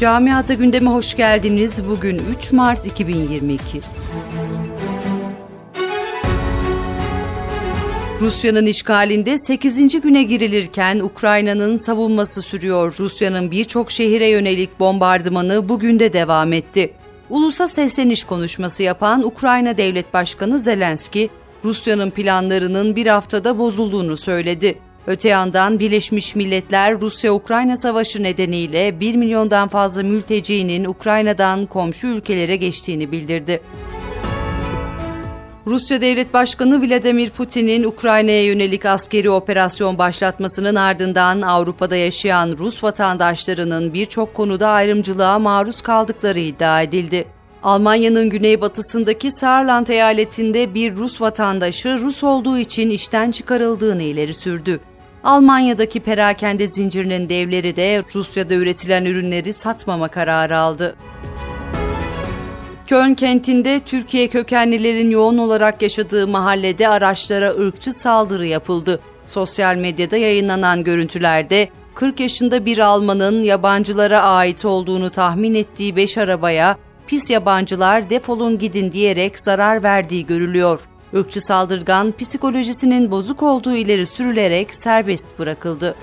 [0.00, 1.88] Camiata gündeme hoş geldiniz.
[1.88, 3.80] Bugün 3 Mart 2022.
[8.20, 10.00] Rusya'nın işgalinde 8.
[10.00, 12.94] güne girilirken Ukrayna'nın savunması sürüyor.
[12.98, 16.92] Rusya'nın birçok şehire yönelik bombardımanı bugün de devam etti.
[17.30, 21.30] Ulusa sesleniş konuşması yapan Ukrayna Devlet Başkanı Zelenski,
[21.64, 24.78] Rusya'nın planlarının bir haftada bozulduğunu söyledi.
[25.06, 33.12] Öte yandan Birleşmiş Milletler Rusya-Ukrayna savaşı nedeniyle 1 milyondan fazla mültecinin Ukrayna'dan komşu ülkelere geçtiğini
[33.12, 33.60] bildirdi.
[35.66, 43.94] Rusya Devlet Başkanı Vladimir Putin'in Ukrayna'ya yönelik askeri operasyon başlatmasının ardından Avrupa'da yaşayan Rus vatandaşlarının
[43.94, 47.24] birçok konuda ayrımcılığa maruz kaldıkları iddia edildi.
[47.62, 54.80] Almanya'nın güneybatısındaki Saarland eyaletinde bir Rus vatandaşı Rus olduğu için işten çıkarıldığını ileri sürdü.
[55.26, 60.96] Almanya'daki perakende zincirinin devleri de Rusya'da üretilen ürünleri satmama kararı aldı.
[62.86, 69.00] Köln kentinde Türkiye kökenlilerin yoğun olarak yaşadığı mahallede araçlara ırkçı saldırı yapıldı.
[69.26, 76.78] Sosyal medyada yayınlanan görüntülerde 40 yaşında bir Almanın yabancılara ait olduğunu tahmin ettiği 5 arabaya
[77.06, 80.80] pis yabancılar defolun gidin diyerek zarar verdiği görülüyor.
[81.16, 85.94] Irkçı saldırgan psikolojisinin bozuk olduğu ileri sürülerek serbest bırakıldı.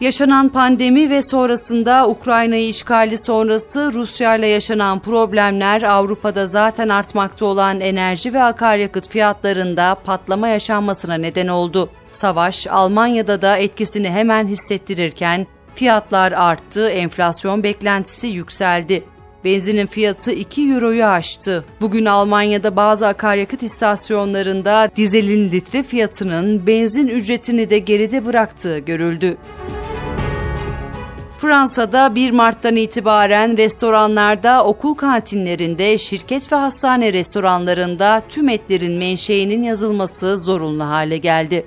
[0.00, 7.80] Yaşanan pandemi ve sonrasında Ukrayna'yı işgali sonrası Rusya ile yaşanan problemler Avrupa'da zaten artmakta olan
[7.80, 11.88] enerji ve akaryakıt fiyatlarında patlama yaşanmasına neden oldu.
[12.12, 19.04] Savaş Almanya'da da etkisini hemen hissettirirken fiyatlar arttı, enflasyon beklentisi yükseldi.
[19.44, 21.64] Benzinin fiyatı 2 euroyu aştı.
[21.80, 29.36] Bugün Almanya'da bazı akaryakıt istasyonlarında dizelin litre fiyatının benzin ücretini de geride bıraktığı görüldü.
[31.38, 40.38] Fransa'da 1 Mart'tan itibaren restoranlarda, okul kantinlerinde, şirket ve hastane restoranlarında tüm etlerin menşeinin yazılması
[40.38, 41.66] zorunlu hale geldi.